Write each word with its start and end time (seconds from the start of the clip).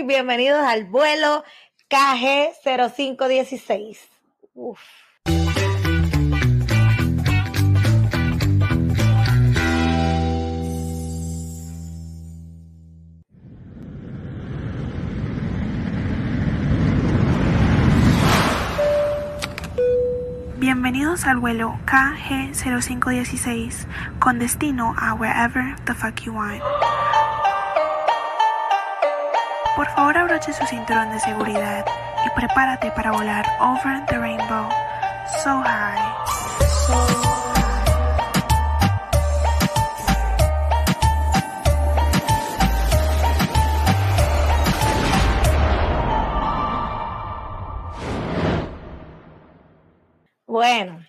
Bienvenidos 0.00 0.64
al 0.64 0.86
vuelo 0.86 1.44
KG0516. 1.90 3.98
Uf. 4.54 4.80
Bienvenidos 20.56 21.26
al 21.26 21.36
vuelo 21.36 21.78
KG0516 21.84 23.86
con 24.18 24.38
destino 24.38 24.94
a 24.98 25.12
wherever 25.14 25.76
the 25.84 25.92
fuck 25.94 26.18
you 26.22 26.32
want. 26.32 26.62
Por 29.74 29.88
favor 29.88 30.18
abroche 30.18 30.52
su 30.52 30.66
cinturón 30.66 31.10
de 31.12 31.20
seguridad 31.20 31.86
y 32.26 32.30
prepárate 32.38 32.90
para 32.90 33.10
volar 33.10 33.46
over 33.58 34.04
the 34.06 34.18
rainbow, 34.18 34.68
so 35.42 35.62
high. 35.62 36.12
Bueno, 50.46 51.02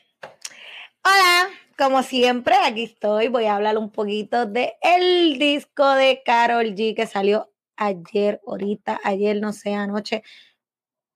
hola, 1.04 1.50
como 1.78 2.02
siempre, 2.02 2.56
aquí 2.64 2.86
estoy. 2.86 3.28
Voy 3.28 3.46
a 3.46 3.56
hablar 3.56 3.78
un 3.78 3.92
poquito 3.92 4.46
de 4.46 4.78
el 4.82 5.38
disco 5.38 5.86
de 5.96 6.24
Carol 6.24 6.76
G 6.76 6.96
que 6.96 7.06
salió 7.06 7.53
ayer, 7.76 8.42
ahorita, 8.46 9.00
ayer, 9.04 9.40
no 9.42 9.54
sé, 9.54 9.74
anoche, 9.74 10.24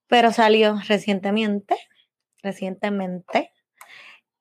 pero 0.07 0.31
salió 0.31 0.79
recientemente, 0.87 1.77
recientemente. 2.41 3.51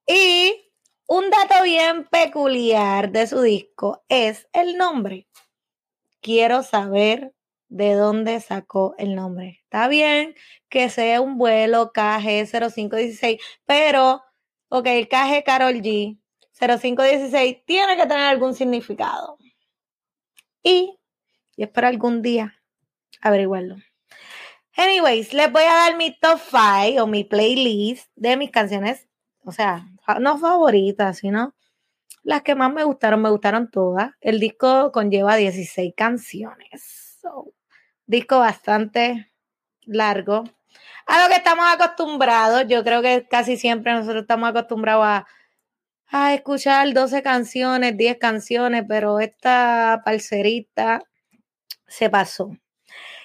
Y 0.07 0.73
un 1.09 1.31
dato 1.31 1.63
bien 1.65 2.07
peculiar 2.07 3.11
de 3.11 3.27
su 3.27 3.43
disco 3.43 4.05
es 4.09 4.49
el 4.53 4.77
nombre. 4.77 5.29
Quiero 6.21 6.63
saber 6.63 7.35
de 7.69 7.95
dónde 7.95 8.41
sacó 8.41 8.95
el 8.99 9.15
nombre. 9.15 9.61
Está 9.65 9.89
bien 9.89 10.35
que 10.69 10.89
sea 10.91 11.21
un 11.21 11.39
vuelo 11.39 11.93
KG0516, 11.93 13.41
pero, 13.65 14.23
ok, 14.69 14.87
el 14.87 15.09
KG 15.09 15.45
Carol 15.45 15.75
G 15.75 16.19
0516 16.59 17.65
tiene 17.67 17.97
que 17.97 18.07
tener 18.07 18.27
algún 18.27 18.55
significado. 18.55 19.39
Y, 20.63 20.99
y 21.57 21.65
espero 21.65 21.89
algún 21.89 22.23
día 22.23 22.61
averiguarlo. 23.21 23.77
Anyways, 24.77 25.33
les 25.33 25.51
voy 25.51 25.63
a 25.63 25.75
dar 25.75 25.97
mi 25.97 26.17
top 26.19 26.39
5 26.39 27.03
o 27.03 27.07
mi 27.07 27.25
playlist 27.25 28.11
de 28.15 28.37
mis 28.37 28.51
canciones, 28.51 29.09
o 29.45 29.53
sea, 29.53 29.87
no 30.21 30.39
favoritas, 30.39 31.19
sino 31.19 31.55
las 32.23 32.43
que 32.43 32.55
más 32.55 32.73
me 32.73 32.85
gustaron, 32.85 33.23
me 33.23 33.31
gustaron 33.31 33.71
todas. 33.71 34.11
El 34.21 34.41
disco 34.41 34.93
conlleva 34.93 35.37
16 35.37 35.95
canciones. 35.97 37.21
Disco 38.07 38.41
bastante 38.41 39.33
largo. 39.83 40.45
A 41.07 41.23
lo 41.23 41.29
que 41.29 41.37
estamos 41.37 41.65
acostumbrados, 41.73 42.65
yo 42.69 42.83
creo 42.83 43.01
que 43.01 43.27
casi 43.29 43.57
siempre 43.57 43.93
nosotros 43.93 44.23
estamos 44.23 44.51
acostumbrados 44.51 45.25
a 46.09 46.35
escuchar 46.35 46.93
12 46.93 47.23
canciones, 47.23 47.97
10 47.97 48.19
canciones, 48.19 48.85
pero 48.89 49.21
esta 49.21 50.03
parcerita 50.05 51.03
se 51.87 52.11
pasó. 52.11 52.57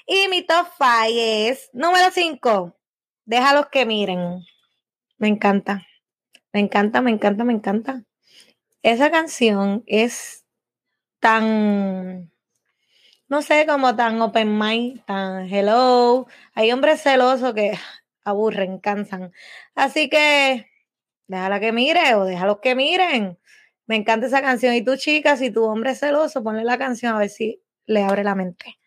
Y 0.05 0.27
mi 0.29 0.43
top 0.43 0.67
5 0.77 1.13
es 1.15 1.69
número 1.73 2.11
5. 2.11 2.75
Déjalos 3.25 3.67
que 3.67 3.85
miren. 3.85 4.43
Me 5.17 5.27
encanta. 5.27 5.85
Me 6.53 6.59
encanta, 6.59 7.01
me 7.01 7.11
encanta, 7.11 7.43
me 7.43 7.53
encanta. 7.53 8.03
Esa 8.83 9.11
canción 9.11 9.83
es 9.85 10.45
tan 11.19 12.31
no 13.31 13.41
sé, 13.41 13.65
como 13.65 13.95
tan 13.95 14.21
open 14.21 14.59
mind, 14.59 15.05
tan 15.05 15.47
hello. 15.47 16.27
Hay 16.53 16.69
hombres 16.73 17.01
celosos 17.01 17.53
que 17.53 17.71
aburren, 18.25 18.79
cansan. 18.79 19.31
Así 19.73 20.09
que 20.09 20.67
déjala 21.27 21.61
que 21.61 21.71
mire 21.71 22.15
o 22.15 22.25
déjalos 22.25 22.59
que 22.61 22.75
miren. 22.75 23.39
Me 23.87 23.95
encanta 23.95 24.27
esa 24.27 24.41
canción. 24.41 24.73
Y 24.75 24.81
tú, 24.83 24.97
chica, 24.97 25.37
si 25.37 25.49
tu 25.49 25.63
hombre 25.63 25.91
es 25.91 25.99
celoso, 26.01 26.43
ponle 26.43 26.65
la 26.65 26.77
canción 26.77 27.15
a 27.15 27.19
ver 27.19 27.29
si 27.29 27.63
le 27.91 28.03
abre 28.03 28.23
la 28.23 28.35
mente. 28.35 28.79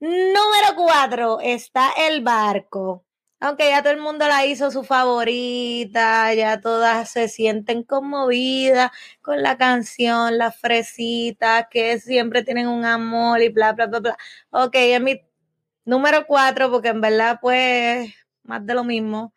Número 0.00 0.74
cuatro 0.76 1.40
está 1.40 1.92
El 1.96 2.22
Barco 2.22 3.04
aunque 3.44 3.68
ya 3.68 3.82
todo 3.82 3.92
el 3.92 4.00
mundo 4.00 4.26
la 4.26 4.46
hizo 4.46 4.70
su 4.70 4.84
favorita, 4.84 6.32
ya 6.32 6.62
todas 6.62 7.10
se 7.10 7.28
sienten 7.28 7.82
conmovidas 7.82 8.90
con 9.20 9.42
la 9.42 9.58
canción, 9.58 10.38
las 10.38 10.56
fresitas, 10.58 11.66
que 11.70 11.98
siempre 12.00 12.42
tienen 12.42 12.68
un 12.68 12.86
amor 12.86 13.42
y 13.42 13.50
bla, 13.50 13.72
bla, 13.74 13.86
bla, 13.86 14.00
bla. 14.00 14.18
Ok, 14.50 14.74
es 14.76 15.00
mi 15.02 15.20
número 15.84 16.26
cuatro, 16.26 16.70
porque 16.70 16.88
en 16.88 17.02
verdad, 17.02 17.38
pues, 17.42 18.14
más 18.44 18.64
de 18.64 18.74
lo 18.74 18.82
mismo. 18.82 19.34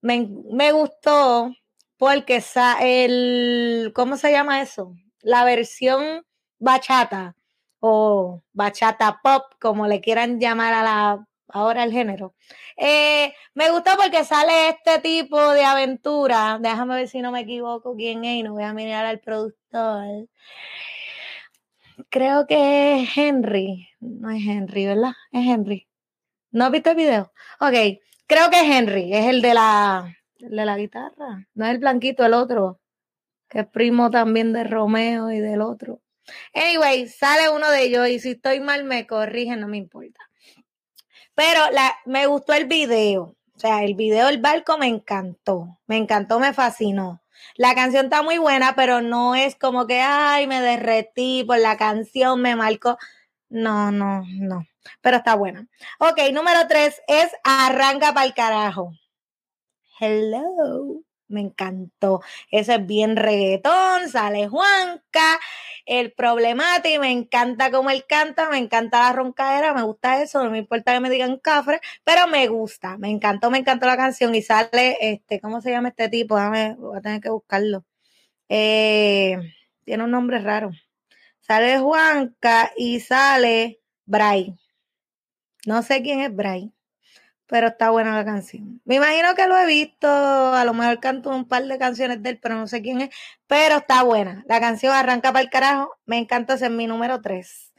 Me, 0.00 0.28
me 0.50 0.72
gustó 0.72 1.54
porque 1.98 2.42
el, 2.80 3.92
¿cómo 3.94 4.16
se 4.16 4.32
llama 4.32 4.62
eso? 4.62 4.94
La 5.20 5.44
versión 5.44 6.26
bachata 6.58 7.36
o 7.80 8.42
bachata 8.52 9.20
pop, 9.22 9.52
como 9.60 9.86
le 9.86 10.00
quieran 10.00 10.38
llamar 10.40 10.74
a 10.74 10.82
la 10.82 11.26
ahora 11.52 11.84
el 11.84 11.92
género. 11.92 12.34
Eh, 12.76 13.34
me 13.54 13.70
gustó 13.70 13.92
porque 13.96 14.24
sale 14.24 14.70
este 14.70 15.00
tipo 15.00 15.52
de 15.52 15.64
aventura. 15.64 16.58
Déjame 16.60 16.96
ver 16.96 17.08
si 17.08 17.20
no 17.20 17.32
me 17.32 17.40
equivoco 17.40 17.96
quién 17.96 18.24
es 18.24 18.36
y 18.36 18.42
no 18.42 18.52
voy 18.52 18.64
a 18.64 18.72
mirar 18.72 19.06
al 19.06 19.20
productor. 19.20 20.28
Creo 22.08 22.46
que 22.46 23.02
es 23.02 23.16
Henry. 23.16 23.88
No 24.00 24.30
es 24.30 24.46
Henry, 24.46 24.86
¿verdad? 24.86 25.12
Es 25.32 25.46
Henry. 25.46 25.88
¿No 26.52 26.64
has 26.64 26.70
visto 26.72 26.90
el 26.90 26.96
video? 26.96 27.32
Ok, 27.60 28.00
creo 28.26 28.50
que 28.50 28.60
es 28.60 28.76
Henry, 28.76 29.14
es 29.14 29.26
el 29.26 29.40
de 29.40 29.54
la, 29.54 30.16
de 30.38 30.64
la 30.64 30.76
guitarra. 30.76 31.46
No 31.54 31.64
es 31.66 31.72
el 31.72 31.78
blanquito, 31.78 32.24
el 32.24 32.34
otro, 32.34 32.80
que 33.48 33.60
es 33.60 33.66
primo 33.68 34.10
también 34.10 34.52
de 34.52 34.64
Romeo 34.64 35.30
y 35.30 35.38
del 35.38 35.60
otro. 35.60 36.00
Anyway, 36.54 37.08
sale 37.08 37.48
uno 37.50 37.70
de 37.70 37.82
ellos 37.82 38.08
y 38.08 38.20
si 38.20 38.32
estoy 38.32 38.60
mal 38.60 38.84
me 38.84 39.06
corrigen, 39.06 39.60
no 39.60 39.68
me 39.68 39.76
importa. 39.76 40.20
Pero 41.34 41.70
la, 41.72 41.96
me 42.06 42.26
gustó 42.26 42.52
el 42.52 42.66
video. 42.66 43.36
O 43.54 43.58
sea, 43.58 43.84
el 43.84 43.94
video 43.94 44.26
del 44.26 44.40
barco 44.40 44.78
me 44.78 44.86
encantó. 44.86 45.78
Me 45.86 45.96
encantó, 45.96 46.38
me 46.40 46.52
fascinó. 46.52 47.22
La 47.56 47.74
canción 47.74 48.06
está 48.06 48.22
muy 48.22 48.38
buena, 48.38 48.74
pero 48.74 49.00
no 49.00 49.34
es 49.34 49.54
como 49.56 49.86
que, 49.86 50.00
ay, 50.00 50.46
me 50.46 50.60
derretí 50.60 51.44
por 51.44 51.58
la 51.58 51.76
canción, 51.76 52.40
me 52.40 52.56
marcó. 52.56 52.98
No, 53.48 53.90
no, 53.90 54.22
no. 54.26 54.66
Pero 55.00 55.18
está 55.18 55.34
buena. 55.34 55.66
Ok, 55.98 56.18
número 56.32 56.66
tres 56.68 57.02
es 57.06 57.30
Arranca 57.44 58.12
para 58.14 58.26
el 58.26 58.34
carajo. 58.34 58.92
Hello 59.98 61.02
me 61.30 61.40
encantó. 61.40 62.20
Eso 62.50 62.72
es 62.74 62.86
bien 62.86 63.16
reggaetón, 63.16 64.08
sale 64.10 64.48
Juanca, 64.48 65.40
el 65.86 66.12
problemático, 66.12 67.00
me 67.00 67.10
encanta 67.10 67.70
cómo 67.70 67.90
él 67.90 68.04
canta, 68.08 68.48
me 68.50 68.58
encanta 68.58 69.00
la 69.00 69.12
roncadera, 69.12 69.74
me 69.74 69.82
gusta 69.82 70.22
eso, 70.22 70.42
no 70.44 70.50
me 70.50 70.58
importa 70.58 70.92
que 70.92 71.00
me 71.00 71.10
digan 71.10 71.38
cafre, 71.38 71.80
pero 72.04 72.26
me 72.28 72.48
gusta, 72.48 72.98
me 72.98 73.10
encantó, 73.10 73.50
me 73.50 73.58
encantó 73.58 73.86
la 73.86 73.96
canción 73.96 74.34
y 74.34 74.42
sale, 74.42 74.96
este, 75.00 75.40
¿cómo 75.40 75.60
se 75.60 75.70
llama 75.70 75.88
este 75.88 76.08
tipo? 76.08 76.36
Dame, 76.36 76.74
voy 76.78 76.98
a 76.98 77.00
tener 77.00 77.20
que 77.20 77.30
buscarlo. 77.30 77.84
Eh, 78.48 79.38
tiene 79.84 80.04
un 80.04 80.10
nombre 80.10 80.38
raro. 80.40 80.70
Sale 81.40 81.78
Juanca 81.78 82.72
y 82.76 83.00
sale 83.00 83.80
Bray. 84.06 84.56
No 85.66 85.82
sé 85.82 86.02
quién 86.02 86.20
es 86.20 86.34
Bray 86.34 86.72
pero 87.50 87.66
está 87.66 87.90
buena 87.90 88.16
la 88.16 88.24
canción. 88.24 88.80
Me 88.84 88.94
imagino 88.94 89.34
que 89.34 89.48
lo 89.48 89.58
he 89.58 89.66
visto, 89.66 90.06
a 90.08 90.64
lo 90.64 90.72
mejor 90.72 91.00
canto 91.00 91.30
un 91.30 91.48
par 91.48 91.64
de 91.64 91.78
canciones 91.78 92.22
de 92.22 92.30
él, 92.30 92.38
pero 92.40 92.54
no 92.54 92.68
sé 92.68 92.80
quién 92.80 93.00
es, 93.00 93.10
pero 93.48 93.78
está 93.78 94.04
buena. 94.04 94.44
La 94.46 94.60
canción 94.60 94.94
arranca 94.94 95.32
para 95.32 95.42
el 95.42 95.50
carajo, 95.50 95.98
me 96.06 96.18
encanta, 96.18 96.54
es 96.54 96.70
mi 96.70 96.86
número 96.86 97.20
tres. 97.20 97.72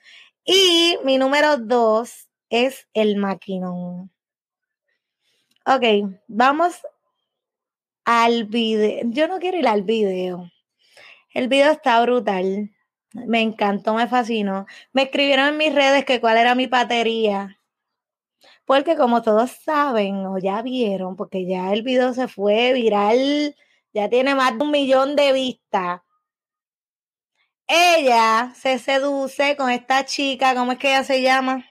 Y 0.44 0.98
mi 1.06 1.18
número 1.18 1.58
dos 1.58 2.28
es 2.50 2.90
El 2.94 3.16
Maquinón. 3.16 4.12
Ok, 5.66 5.84
vamos 6.28 6.82
al 8.04 8.44
video. 8.46 9.04
Yo 9.06 9.30
no 9.30 9.40
quiero 9.40 9.58
ir 9.58 9.70
al 9.70 9.84
video. 9.84 10.52
El 11.34 11.48
video 11.48 11.72
está 11.72 12.02
brutal. 12.02 12.72
Me 13.14 13.40
encantó, 13.40 13.94
me 13.94 14.08
fascinó. 14.08 14.66
Me 14.92 15.04
escribieron 15.04 15.48
en 15.48 15.58
mis 15.58 15.74
redes 15.74 16.04
que 16.04 16.20
cuál 16.20 16.38
era 16.38 16.56
mi 16.56 16.68
patería 16.68 17.58
porque 18.72 18.96
como 18.96 19.22
todos 19.22 19.52
saben 19.52 20.26
o 20.26 20.38
ya 20.38 20.62
vieron, 20.62 21.18
porque 21.18 21.46
ya 21.46 21.74
el 21.74 21.82
video 21.82 22.14
se 22.14 22.30
fue 22.30 22.72
viral, 22.72 23.54
ya 23.94 24.08
tiene 24.10 24.34
más 24.34 24.58
de 24.58 24.64
un 24.64 24.72
millón 24.72 25.18
de 25.18 25.34
vistas. 25.34 26.00
Ella 27.68 28.54
se 28.56 28.80
seduce 28.80 29.58
con 29.58 29.70
esta 29.72 30.06
chica, 30.06 30.56
¿cómo 30.56 30.72
es 30.72 30.78
que 30.78 30.88
ella 30.88 31.04
se 31.04 31.22
llama? 31.22 31.66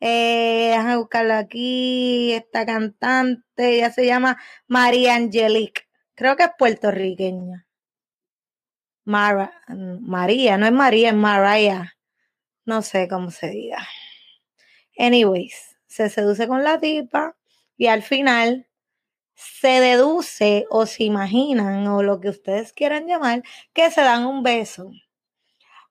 Eh, 0.00 0.68
déjame 0.72 0.98
buscarlo 0.98 1.32
aquí. 1.32 2.34
Esta 2.34 2.66
cantante, 2.66 3.76
ella 3.76 3.90
se 3.90 4.04
llama 4.04 4.38
María 4.66 5.14
Angelique. 5.14 5.88
Creo 6.14 6.36
que 6.36 6.42
es 6.42 6.50
puertorriqueña. 6.58 7.66
Mara, 9.06 9.62
María, 9.68 10.58
no 10.58 10.66
es 10.66 10.72
María, 10.72 11.08
es 11.08 11.14
Mariah. 11.14 11.96
No 12.66 12.82
sé 12.82 13.08
cómo 13.08 13.30
se 13.30 13.48
diga. 13.48 13.78
Anyways, 14.98 15.67
se 15.98 16.10
seduce 16.10 16.46
con 16.46 16.62
la 16.62 16.78
tipa 16.78 17.34
y 17.76 17.88
al 17.88 18.04
final 18.04 18.68
se 19.34 19.80
deduce 19.80 20.64
o 20.70 20.86
se 20.86 21.02
imaginan 21.02 21.88
o 21.88 22.04
lo 22.04 22.20
que 22.20 22.28
ustedes 22.28 22.72
quieran 22.72 23.08
llamar 23.08 23.42
que 23.72 23.90
se 23.90 24.02
dan 24.02 24.24
un 24.24 24.44
beso. 24.44 24.92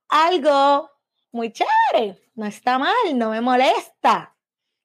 Algo 0.08 0.90
muy 1.34 1.52
chévere, 1.52 2.22
no 2.36 2.46
está 2.46 2.80
mal, 2.80 2.96
no 3.16 3.32
me 3.32 3.42
molesta. 3.42 4.34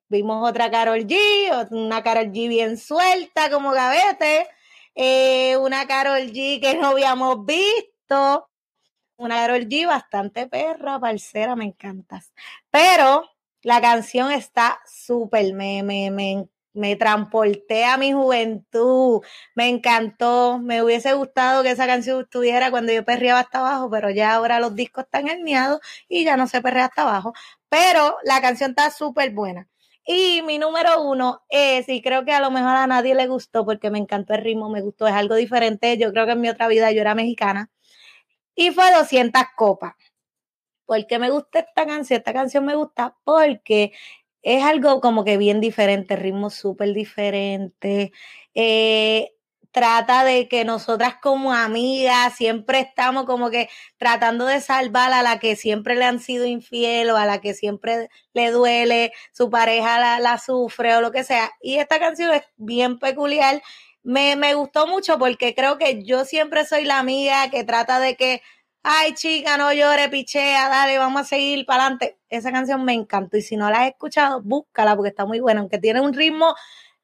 Vimos 0.08 0.48
otra 0.50 0.72
Carol 0.72 1.06
G, 1.06 1.68
una 1.70 2.02
Carol 2.02 2.32
G 2.32 2.48
bien 2.48 2.76
suelta 2.76 3.48
como 3.48 3.70
gavete, 3.70 4.48
eh, 4.96 5.56
una 5.56 5.86
Carol 5.86 6.32
G 6.32 6.60
que 6.60 6.76
no 6.78 6.88
habíamos 6.88 7.46
visto, 7.46 8.50
una 9.16 9.36
Carol 9.36 9.68
G 9.68 9.86
bastante 9.86 10.48
perra, 10.48 10.98
parcera, 10.98 11.54
me 11.54 11.66
encantas. 11.66 12.32
Pero 12.70 13.31
la 13.62 13.80
canción 13.80 14.30
está 14.32 14.80
súper, 14.86 15.54
me, 15.54 15.82
me, 15.82 16.10
me 16.10 16.48
me 16.74 16.96
transporté 16.96 17.84
a 17.84 17.96
mi 17.98 18.12
juventud, 18.12 19.20
me 19.54 19.68
encantó, 19.68 20.58
me 20.58 20.82
hubiese 20.82 21.12
gustado 21.14 21.62
que 21.62 21.70
esa 21.70 21.86
canción 21.86 22.22
estuviera 22.22 22.70
cuando 22.70 22.92
yo 22.92 23.04
perreaba 23.04 23.40
hasta 23.40 23.58
abajo, 23.58 23.90
pero 23.90 24.10
ya 24.10 24.34
ahora 24.34 24.60
los 24.60 24.74
discos 24.74 25.04
están 25.04 25.28
herniados 25.28 25.80
y 26.08 26.24
ya 26.24 26.36
no 26.36 26.46
se 26.46 26.62
perrea 26.62 26.86
hasta 26.86 27.02
abajo, 27.02 27.32
pero 27.68 28.16
la 28.24 28.40
canción 28.40 28.70
está 28.70 28.90
súper 28.90 29.32
buena. 29.32 29.68
Y 30.04 30.42
mi 30.42 30.58
número 30.58 31.02
uno 31.02 31.42
es, 31.48 31.88
y 31.88 32.02
creo 32.02 32.24
que 32.24 32.32
a 32.32 32.40
lo 32.40 32.50
mejor 32.50 32.70
a 32.76 32.86
nadie 32.88 33.14
le 33.14 33.26
gustó 33.28 33.64
porque 33.64 33.90
me 33.90 33.98
encantó 33.98 34.34
el 34.34 34.42
ritmo, 34.42 34.68
me 34.68 34.80
gustó, 34.82 35.06
es 35.06 35.14
algo 35.14 35.36
diferente, 35.36 35.96
yo 35.98 36.12
creo 36.12 36.26
que 36.26 36.32
en 36.32 36.40
mi 36.40 36.48
otra 36.48 36.66
vida 36.68 36.90
yo 36.90 37.00
era 37.02 37.14
mexicana, 37.14 37.70
y 38.54 38.70
fue 38.72 38.92
200 38.92 39.42
copas. 39.56 39.94
¿Por 40.92 41.06
qué 41.06 41.18
me 41.18 41.30
gusta 41.30 41.60
esta 41.60 41.86
canción? 41.86 42.18
Esta 42.18 42.34
canción 42.34 42.66
me 42.66 42.74
gusta 42.74 43.16
porque 43.24 43.92
es 44.42 44.62
algo 44.62 45.00
como 45.00 45.24
que 45.24 45.38
bien 45.38 45.58
diferente, 45.58 46.16
ritmo 46.16 46.50
súper 46.50 46.92
diferente. 46.92 48.12
Eh, 48.52 49.32
trata 49.70 50.22
de 50.22 50.48
que 50.48 50.66
nosotras 50.66 51.14
como 51.22 51.54
amigas 51.54 52.34
siempre 52.36 52.80
estamos 52.80 53.24
como 53.24 53.48
que 53.48 53.70
tratando 53.96 54.44
de 54.44 54.60
salvar 54.60 55.14
a 55.14 55.22
la 55.22 55.38
que 55.38 55.56
siempre 55.56 55.96
le 55.96 56.04
han 56.04 56.20
sido 56.20 56.44
infiel 56.44 57.08
o 57.08 57.16
a 57.16 57.24
la 57.24 57.40
que 57.40 57.54
siempre 57.54 58.10
le 58.34 58.50
duele, 58.50 59.12
su 59.32 59.48
pareja 59.48 59.98
la, 59.98 60.20
la 60.20 60.36
sufre 60.36 60.94
o 60.94 61.00
lo 61.00 61.10
que 61.10 61.24
sea. 61.24 61.52
Y 61.62 61.78
esta 61.78 62.00
canción 62.00 62.34
es 62.34 62.42
bien 62.58 62.98
peculiar. 62.98 63.62
Me, 64.02 64.36
me 64.36 64.52
gustó 64.52 64.86
mucho 64.86 65.18
porque 65.18 65.54
creo 65.54 65.78
que 65.78 66.04
yo 66.04 66.26
siempre 66.26 66.66
soy 66.66 66.84
la 66.84 66.98
amiga 66.98 67.48
que 67.50 67.64
trata 67.64 67.98
de 67.98 68.14
que 68.14 68.42
ay 68.82 69.14
chica, 69.14 69.56
no 69.56 69.72
llore, 69.72 70.08
pichea, 70.08 70.68
dale, 70.68 70.98
vamos 70.98 71.22
a 71.22 71.24
seguir 71.24 71.66
para 71.66 71.84
adelante. 71.84 72.18
Esa 72.28 72.52
canción 72.52 72.84
me 72.84 72.94
encantó 72.94 73.36
y 73.36 73.42
si 73.42 73.56
no 73.56 73.70
la 73.70 73.82
has 73.82 73.88
escuchado, 73.90 74.42
búscala 74.42 74.96
porque 74.96 75.10
está 75.10 75.24
muy 75.26 75.40
buena, 75.40 75.60
aunque 75.60 75.78
tiene 75.78 76.00
un 76.00 76.12
ritmo 76.14 76.54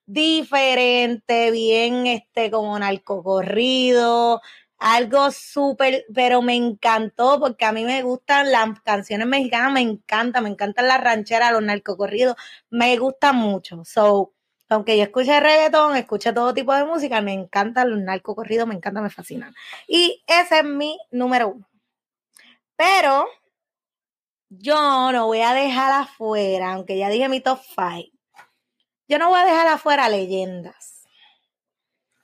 diferente, 0.06 1.50
bien 1.52 2.06
este 2.06 2.50
como 2.50 2.78
narcocorrido, 2.78 4.40
algo 4.78 5.30
súper, 5.32 6.06
pero 6.14 6.42
me 6.42 6.54
encantó 6.56 7.38
porque 7.40 7.64
a 7.66 7.72
mí 7.72 7.84
me 7.84 8.02
gustan 8.02 8.50
las 8.52 8.80
canciones 8.82 9.26
mexicanas, 9.28 9.72
me 9.72 9.80
encanta, 9.82 10.40
me 10.40 10.48
encantan 10.50 10.88
las 10.88 11.02
rancheras, 11.02 11.52
los 11.52 11.62
narcocorridos, 11.62 12.36
me 12.70 12.96
gustan 12.98 13.36
mucho. 13.36 13.84
So, 13.84 14.32
aunque 14.69 14.96
yo 14.96 15.02
escuche 15.04 15.40
reggaetón, 15.40 15.96
escuche 15.96 16.32
todo 16.32 16.54
tipo 16.54 16.75
de 16.75 16.84
música, 16.84 17.20
me 17.22 17.32
encantan 17.32 17.90
los 17.90 18.00
narcocorridos, 18.00 18.69
me 18.69 18.75
encanta, 18.75 19.00
me 19.00 19.10
fascinan. 19.10 19.54
Y 19.86 20.22
ese 20.26 20.58
es 20.60 20.64
mi 20.64 20.98
número 21.10 21.48
uno. 21.50 21.67
Pero 22.78 23.26
yo 24.48 25.10
no 25.10 25.26
voy 25.26 25.40
a 25.40 25.52
dejar 25.52 25.90
afuera, 25.90 26.75
aunque 26.75 26.96
ya 26.96 27.08
dije 27.08 27.28
mi 27.28 27.40
top 27.40 27.60
five, 27.60 28.12
yo 29.08 29.19
no 29.19 29.30
voy 29.30 29.40
a 29.40 29.44
dejar 29.44 29.66
afuera 29.66 30.08
leyendas. 30.08 31.04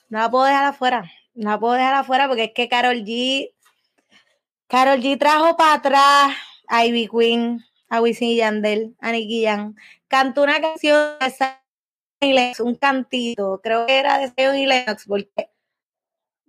No 0.09 0.21
la 0.21 0.31
puedo 0.31 0.45
dejar 0.45 0.65
afuera. 0.67 1.11
No 1.35 1.51
la 1.51 1.59
puedo 1.59 1.75
dejar 1.75 1.95
afuera 1.95 2.29
porque 2.29 2.45
es 2.45 2.53
que 2.55 2.69
Carol 2.69 3.05
G. 3.05 3.53
Carol 4.69 5.01
G 5.01 5.19
trajo 5.19 5.57
para 5.57 5.75
atrás 5.75 6.37
a 6.69 6.85
Ivy 6.87 7.09
Queen, 7.09 7.65
a 7.89 8.01
Wisin 8.01 8.37
Yandel, 8.37 8.97
a 9.01 9.11
Nicky 9.11 9.45
Jam. 9.45 9.75
Cantó 10.07 10.45
una 10.45 10.61
canción 10.61 11.17
de 12.21 12.55
un 12.61 12.77
cantito, 12.77 13.61
creo 13.61 13.87
que 13.87 13.99
era 13.99 14.19
de 14.19 14.31
Zion 14.31 14.57
y 14.57 14.67
Lennox, 14.67 15.05
porque 15.09 15.51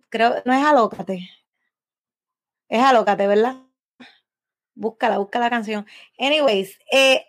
creo, 0.09 0.43
no 0.45 0.53
es 0.53 0.63
Alócate. 0.63 1.27
Es 2.69 2.81
Alócate, 2.83 3.25
¿verdad? 3.25 3.64
Búscala, 4.75 5.17
busca 5.17 5.39
la 5.39 5.49
canción. 5.49 5.87
Anyways, 6.19 6.79
eh, 6.91 7.25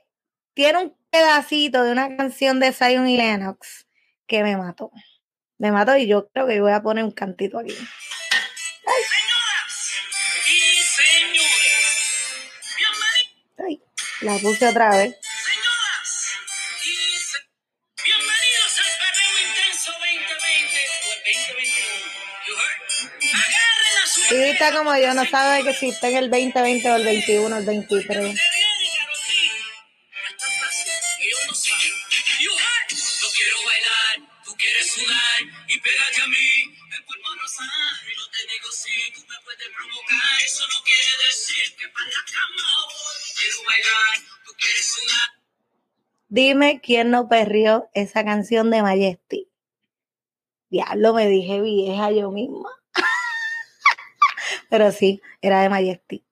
tiene 0.54 0.78
un 0.78 0.96
pedacito 1.10 1.82
de 1.82 1.92
una 1.92 2.16
canción 2.16 2.60
de 2.60 2.72
Zion 2.72 3.08
y 3.08 3.16
Lennox 3.16 3.86
que 4.26 4.42
me 4.42 4.56
mató. 4.56 4.90
Me 5.58 5.72
mató 5.72 5.96
y 5.96 6.06
yo 6.06 6.28
creo 6.28 6.46
que 6.46 6.60
voy 6.60 6.72
a 6.72 6.82
poner 6.82 7.04
un 7.04 7.12
cantito 7.12 7.58
aquí. 7.58 7.74
Ay. 13.58 13.82
la 14.20 14.38
puse 14.38 14.68
otra 14.68 14.90
vez. 14.90 15.16
Y 24.28 24.34
está 24.42 24.72
como 24.72 24.96
yo, 24.96 25.14
no 25.14 25.24
sabe 25.24 25.62
que 25.62 25.72
si 25.72 25.90
está 25.90 26.08
en 26.08 26.16
el 26.16 26.30
2020 26.30 26.90
o 26.90 26.96
el 26.96 27.04
21 27.04 27.54
o 27.54 27.58
el 27.58 27.64
23. 27.64 28.06
que 28.06 28.14
viene, 28.16 28.34
Karol 28.98 29.22
G. 29.22 29.30
No 30.10 30.28
está 30.30 30.46
fácil, 30.50 30.92
ellos 31.22 31.40
no 31.46 31.54
saben. 31.54 31.92
You 32.40 32.50
heard? 32.50 32.90
Yo 32.90 33.28
quiero 33.36 33.56
bailar, 33.64 34.28
tú 34.44 34.56
quieres 34.56 34.92
sudar 34.92 35.40
y 35.68 35.78
pégate 35.78 36.22
a 36.22 36.26
mí. 36.26 36.50
El 36.98 37.04
cuerpo 37.04 37.28
rosario, 37.40 38.10
yo 38.18 38.26
te 38.34 38.52
digo 38.52 38.68
sí, 38.72 39.12
tú 39.14 39.20
me 39.28 39.36
puedes 39.44 39.68
provocar. 39.78 40.42
Eso 40.44 40.64
no 40.74 40.84
quiere 40.84 41.12
decir 41.28 41.76
que 41.78 41.88
para 41.94 42.06
la 42.06 42.24
cama 42.26 42.66
voy. 42.82 43.16
Quiero 43.38 43.58
bailar, 43.62 44.14
tú 44.44 44.52
quieres 44.58 44.86
sudar. 44.86 45.28
Dime 46.28 46.80
quién 46.80 47.10
no 47.10 47.28
perrió 47.28 47.88
esa 47.94 48.24
canción 48.24 48.72
de 48.72 48.82
Majesty. 48.82 49.48
Diablo, 50.68 51.14
me 51.14 51.28
dije 51.28 51.60
vieja 51.60 52.10
yo 52.10 52.32
misma. 52.32 52.70
Pero 54.68 54.90
sí, 54.92 55.20
era 55.40 55.60
de 55.60 55.68
Majesty. 55.68 56.24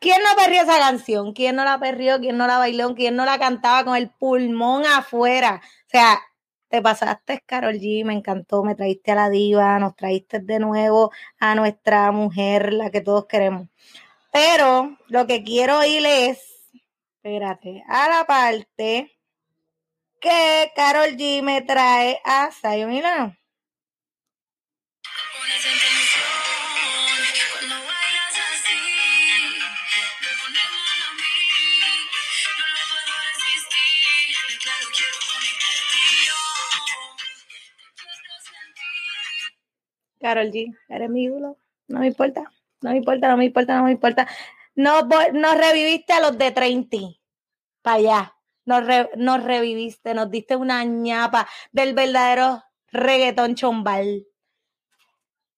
¿Quién 0.00 0.22
no 0.22 0.36
perrió 0.36 0.62
esa 0.62 0.78
canción? 0.78 1.32
¿Quién 1.32 1.56
no 1.56 1.64
la 1.64 1.78
perrió? 1.80 2.20
¿Quién 2.20 2.36
no 2.36 2.46
la 2.46 2.58
bailó? 2.58 2.94
¿Quién 2.94 3.16
no 3.16 3.24
la 3.24 3.38
cantaba 3.38 3.84
con 3.84 3.96
el 3.96 4.10
pulmón 4.10 4.86
afuera? 4.86 5.60
O 5.86 5.90
sea, 5.90 6.20
te 6.68 6.82
pasaste, 6.82 7.42
Carol 7.46 7.74
G, 7.74 8.04
me 8.04 8.12
encantó, 8.12 8.62
me 8.62 8.74
traíste 8.74 9.12
a 9.12 9.14
la 9.16 9.30
diva, 9.30 9.78
nos 9.78 9.96
traíste 9.96 10.38
de 10.38 10.58
nuevo 10.60 11.10
a 11.40 11.54
nuestra 11.54 12.12
mujer, 12.12 12.72
la 12.74 12.90
que 12.90 13.00
todos 13.00 13.26
queremos. 13.26 13.68
Pero 14.30 14.96
lo 15.08 15.26
que 15.26 15.42
quiero 15.42 15.78
oír 15.78 16.04
es, 16.06 16.70
espérate, 17.16 17.82
a 17.88 18.08
la 18.08 18.24
parte 18.26 19.18
que 20.20 20.72
Carol 20.76 21.16
G 21.16 21.42
me 21.42 21.62
trae 21.62 22.20
a 22.24 22.50
Zion 22.52 22.92
y 22.92 23.02
Carol 40.20 40.50
G, 40.50 40.74
eres 40.88 41.10
mi 41.10 41.24
ídolo. 41.24 41.56
No 41.88 42.00
me 42.00 42.08
importa, 42.08 42.50
no 42.82 42.90
me 42.90 42.96
importa, 42.98 43.28
no 43.28 43.36
me 43.36 43.44
importa, 43.46 43.76
no 43.76 43.84
me 43.84 43.92
importa. 43.92 44.28
Nos, 44.74 45.02
vo- 45.04 45.32
nos 45.32 45.56
reviviste 45.56 46.12
a 46.12 46.20
los 46.20 46.36
de 46.38 46.50
30. 46.52 46.96
Para 47.82 47.96
allá. 47.96 48.34
Nos, 48.64 48.86
re- 48.86 49.10
nos 49.16 49.42
reviviste, 49.42 50.12
nos 50.14 50.30
diste 50.30 50.54
una 50.56 50.84
ñapa 50.84 51.48
del 51.72 51.94
verdadero 51.94 52.62
reggaetón 52.92 53.54
chombal. 53.54 54.26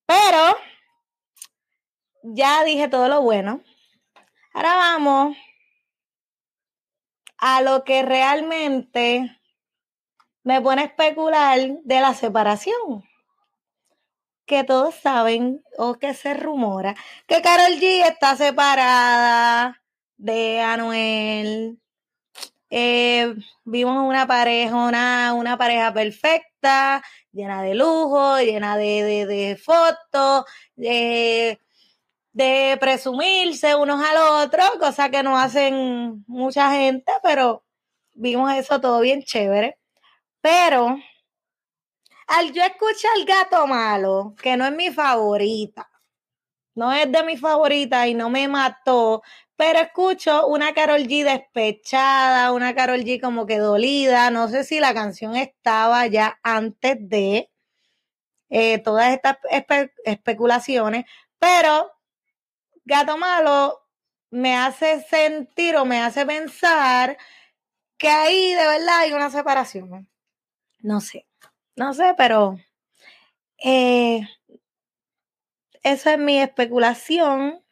Pero 0.07 0.57
ya 2.23 2.62
dije 2.64 2.88
todo 2.88 3.09
lo 3.09 3.23
bueno. 3.23 3.62
Ahora 4.55 4.75
vamos 4.76 5.37
a 7.38 7.62
lo 7.62 7.85
que 7.85 8.02
realmente 8.02 9.37
me 10.43 10.61
pone 10.61 10.83
a 10.83 10.85
especular 10.87 11.59
de 11.85 12.00
la 12.00 12.14
separación 12.14 13.05
que 14.50 14.64
todos 14.64 14.97
saben 14.97 15.62
o 15.78 15.95
que 16.00 16.12
se 16.12 16.35
rumora 16.35 16.97
que 17.28 17.40
Carol 17.40 17.78
G 17.78 17.85
está 18.04 18.35
separada 18.35 19.80
de 20.16 20.61
Anuel. 20.61 21.78
eh, 22.69 23.33
vimos 23.64 23.97
una 24.04 24.26
pareja, 24.26 24.75
una, 24.75 25.35
una 25.35 25.57
pareja 25.57 25.92
perfecta, 25.95 27.00
llena 27.30 27.62
de 27.62 27.75
lujo, 27.76 28.38
llena 28.40 28.76
de, 28.76 29.04
de, 29.04 29.26
de 29.26 29.57
fotos, 29.57 30.45
de, 30.75 31.61
de 32.33 32.76
presumirse 32.80 33.76
unos 33.76 34.00
al 34.04 34.16
otro, 34.45 34.64
cosa 34.80 35.11
que 35.11 35.23
no 35.23 35.38
hacen 35.38 36.25
mucha 36.26 36.73
gente, 36.73 37.12
pero 37.23 37.62
vimos 38.14 38.52
eso 38.54 38.80
todo 38.80 38.99
bien 39.00 39.23
chévere. 39.23 39.78
Pero 40.40 40.97
al 42.31 42.53
yo 42.53 42.63
escuchar 42.63 43.11
el 43.17 43.25
gato 43.25 43.67
malo, 43.67 44.35
que 44.41 44.57
no 44.57 44.65
es 44.67 44.73
mi 44.73 44.91
favorita, 44.91 45.91
no 46.75 46.93
es 46.93 47.11
de 47.11 47.23
mi 47.25 47.37
favorita 47.37 48.07
y 48.07 48.15
no 48.15 48.31
me 48.31 48.49
mató, 48.49 49.23
pero 49.57 49.81
escucho 49.81 50.47
una 50.47 50.73
Carol 50.73 51.03
G 51.03 51.25
despechada, 51.25 52.53
una 52.53 52.75
Carol 52.75 53.01
G 53.01 53.21
como 53.21 53.47
que 53.47 53.59
dolida, 53.59 54.31
no 54.31 54.49
sé 54.49 54.65
si 54.65 54.81
la 54.81 54.95
canción 54.95 55.37
estaba 55.37 56.07
ya 56.07 56.39
antes 56.43 56.97
de 57.01 57.51
eh, 58.49 58.79
todas 58.79 59.13
estas 59.13 59.39
especulaciones, 60.05 61.07
pero 61.39 61.91
Gato 62.85 63.19
Malo 63.19 63.81
me 64.31 64.57
hace 64.57 65.03
sentir 65.03 65.77
o 65.77 65.85
me 65.85 66.01
hace 66.01 66.25
pensar 66.27 67.19
que 67.99 68.09
ahí 68.09 68.55
de 68.55 68.67
verdad 68.69 68.99
hay 69.01 69.13
una 69.13 69.31
separación. 69.31 70.09
No 70.81 71.01
sé, 71.01 71.27
no 71.77 71.95
sé, 71.95 72.15
pero 72.17 72.59
eh, 73.65 74.23
esa 75.83 76.15
es 76.15 76.19
mi 76.19 76.39
especulación. 76.41 77.62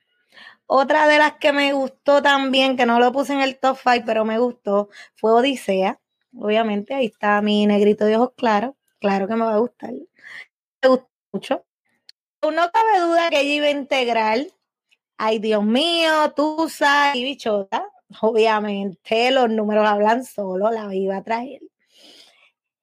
Otra 0.67 1.09
de 1.09 1.19
las 1.19 1.35
que 1.35 1.53
me 1.53 1.73
gustó 1.73 2.23
también, 2.23 2.77
que 2.77 2.87
no 2.87 3.01
lo 3.01 3.13
puse 3.13 3.33
en 3.33 3.41
el 3.41 3.59
top 3.59 3.79
5, 3.83 4.05
pero 4.07 4.25
me 4.25 4.39
gustó, 4.39 4.91
fue 5.17 5.33
Odisea. 5.33 6.01
Obviamente, 6.37 6.95
ahí 6.95 7.07
está 7.07 7.41
mi 7.43 7.67
negrito 7.67 8.05
de 8.05 8.17
ojos 8.17 8.33
claros. 8.37 8.75
Claro 9.01 9.29
que 9.29 9.35
me 9.35 9.45
va 9.45 9.55
a 9.55 9.59
gustar. 9.59 9.93
Me 9.93 10.89
gustó 10.89 11.09
mucho. 11.33 11.65
No 12.43 12.71
cabe 12.71 13.01
duda 13.01 13.31
que 13.31 13.41
ella 13.41 13.55
iba 13.55 13.67
a 13.67 13.71
integrar. 13.71 14.39
Ay, 15.17 15.39
Dios 15.39 15.65
mío, 15.65 16.33
Tusa 16.37 17.17
y 17.17 17.25
Bichota. 17.25 17.85
Obviamente, 18.21 19.31
los 19.31 19.51
números 19.51 19.87
hablan 19.87 20.25
solo, 20.25 20.71
la 20.71 20.95
iba 20.95 21.17
a 21.17 21.25
traer. 21.25 21.61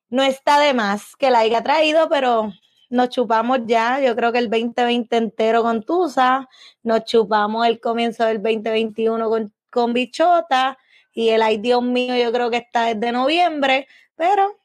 No 0.10 0.24
está 0.24 0.60
de 0.60 0.74
más 0.74 1.16
que 1.16 1.32
la 1.32 1.40
haya 1.40 1.64
traído, 1.64 2.10
pero 2.10 2.54
nos 2.90 3.10
chupamos 3.10 3.60
ya, 3.66 4.00
yo 4.00 4.16
creo 4.16 4.32
que 4.32 4.40
el 4.40 4.50
2020 4.50 5.18
entero 5.18 5.64
con 5.64 5.84
Tusa, 5.84 6.48
nos 6.84 7.04
chupamos 7.06 7.66
el 7.68 7.80
comienzo 7.80 8.26
del 8.26 8.42
2021 8.42 9.30
con, 9.30 9.54
con 9.72 9.94
Bichota 9.94 10.78
y 11.12 11.30
el 11.30 11.42
ay 11.42 11.58
Dios 11.58 11.82
mío, 11.82 12.16
yo 12.16 12.32
creo 12.32 12.50
que 12.50 12.58
está 12.58 12.86
desde 12.86 13.12
noviembre, 13.12 13.88
pero 14.16 14.60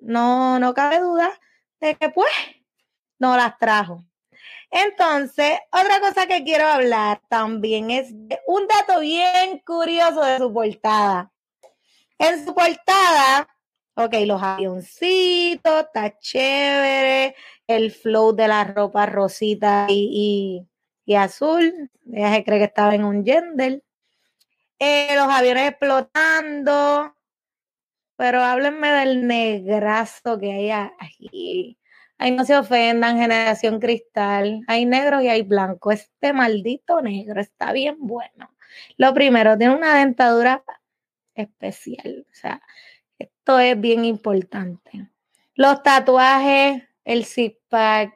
no, 0.00 0.58
no 0.58 0.74
cabe 0.74 1.00
duda 1.00 1.30
de 1.80 1.94
que 1.96 2.08
pues 2.08 2.32
no 3.18 3.36
las 3.36 3.58
trajo. 3.58 4.04
Entonces, 4.70 5.58
otra 5.70 6.00
cosa 6.00 6.26
que 6.26 6.44
quiero 6.44 6.66
hablar 6.66 7.20
también 7.28 7.90
es 7.90 8.10
un 8.46 8.66
dato 8.66 9.00
bien 9.00 9.58
curioso 9.58 10.22
de 10.22 10.38
su 10.38 10.52
portada. 10.52 11.30
En 12.18 12.44
su 12.44 12.54
portada 12.54 13.48
Ok, 13.94 14.14
los 14.26 14.42
avioncitos, 14.42 15.80
está 15.82 16.18
chévere. 16.18 17.34
El 17.66 17.90
flow 17.90 18.34
de 18.34 18.48
la 18.48 18.64
ropa 18.64 19.04
rosita 19.06 19.86
y, 19.90 20.66
azul. 21.16 21.90
Ella 22.10 22.34
se 22.34 22.44
cree 22.44 22.58
que 22.58 22.64
estaba 22.64 22.94
en 22.94 23.04
un 23.04 23.24
gender. 23.24 23.82
Eh, 24.78 25.14
los 25.14 25.28
aviones 25.28 25.68
explotando. 25.70 27.14
Pero 28.16 28.40
háblenme 28.42 28.92
del 28.92 29.26
negrazo 29.26 30.38
que 30.38 30.52
hay 30.52 30.70
ahí. 30.70 31.78
Ay, 32.18 32.30
no 32.30 32.44
se 32.44 32.56
ofendan, 32.56 33.18
generación 33.18 33.78
cristal. 33.78 34.62
Hay 34.68 34.86
negro 34.86 35.20
y 35.20 35.28
hay 35.28 35.42
blanco. 35.42 35.92
Este 35.92 36.32
maldito 36.32 37.02
negro 37.02 37.40
está 37.40 37.72
bien 37.72 37.96
bueno. 37.98 38.54
Lo 38.96 39.12
primero, 39.12 39.58
tiene 39.58 39.74
una 39.74 39.98
dentadura 39.98 40.64
especial. 41.34 42.26
O 42.30 42.34
sea, 42.34 42.62
esto 43.42 43.58
es 43.58 43.80
bien 43.80 44.04
importante. 44.04 45.10
Los 45.56 45.82
tatuajes, 45.82 46.84
el 47.04 47.26
zip 47.26 47.58
pack. 47.68 48.14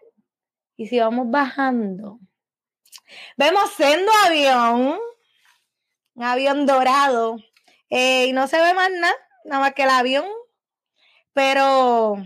Y 0.76 0.86
si 0.86 1.00
vamos 1.00 1.28
bajando, 1.28 2.20
vemos 3.36 3.68
siendo 3.76 4.12
avión, 4.24 4.96
un 6.14 6.22
avión 6.22 6.64
dorado. 6.64 7.38
Eh, 7.90 8.26
y 8.28 8.32
no 8.32 8.46
se 8.46 8.60
ve 8.60 8.72
más 8.72 8.88
nada, 8.92 9.14
nada 9.44 9.62
más 9.62 9.74
que 9.74 9.82
el 9.82 9.90
avión. 9.90 10.26
Pero 11.32 12.18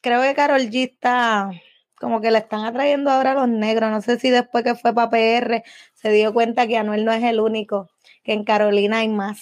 creo 0.00 0.20
que 0.22 0.34
Carol 0.34 0.62
G 0.62 0.90
está 0.90 1.52
como 2.00 2.20
que 2.20 2.32
le 2.32 2.38
están 2.38 2.64
atrayendo 2.64 3.12
ahora 3.12 3.30
a 3.30 3.34
los 3.34 3.48
negros. 3.48 3.92
No 3.92 4.02
sé 4.02 4.18
si 4.18 4.30
después 4.30 4.64
que 4.64 4.74
fue 4.74 4.92
para 4.92 5.10
PR 5.10 5.62
se 5.94 6.10
dio 6.10 6.34
cuenta 6.34 6.66
que 6.66 6.78
Anuel 6.78 7.04
no 7.04 7.12
es 7.12 7.22
el 7.22 7.38
único, 7.38 7.90
que 8.24 8.32
en 8.32 8.42
Carolina 8.42 8.98
hay 8.98 9.08
más. 9.08 9.40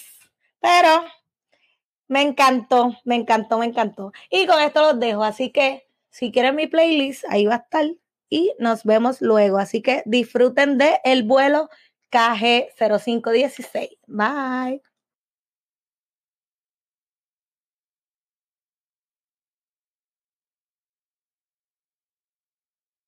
Pero 0.59 1.03
me 2.09 2.21
encantó, 2.23 2.97
me 3.05 3.15
encantó, 3.15 3.59
me 3.59 3.67
encantó. 3.67 4.11
Y 4.29 4.45
con 4.47 4.61
esto 4.61 4.81
los 4.81 4.99
dejo. 4.99 5.23
Así 5.23 5.51
que 5.51 5.87
si 6.09 6.31
quieren 6.31 6.55
mi 6.55 6.67
playlist, 6.67 7.23
ahí 7.29 7.45
va 7.45 7.55
a 7.55 7.57
estar. 7.59 7.85
Y 8.29 8.53
nos 8.59 8.83
vemos 8.83 9.21
luego. 9.21 9.57
Así 9.59 9.81
que 9.81 10.03
disfruten 10.05 10.77
de 10.77 10.99
el 11.05 11.23
vuelo 11.23 11.69
KG0516. 12.11 13.97
Bye. 14.07 14.81